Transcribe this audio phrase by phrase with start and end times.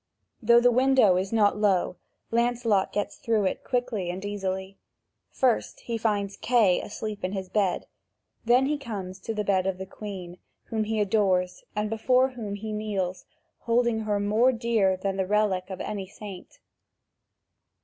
[0.41, 1.95] Though the window is not low,
[2.31, 4.79] Lancelot gets through it quickly and easily.
[5.29, 7.85] First he finds Kay asleep in his bed,
[8.43, 12.55] then he comes to the bed of the Queen, whom he adores and before whom
[12.55, 13.25] he kneels,
[13.59, 16.57] holding her more dear than the relic of any saint.